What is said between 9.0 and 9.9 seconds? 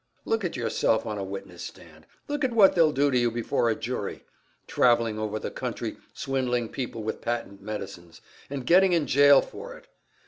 jail for it!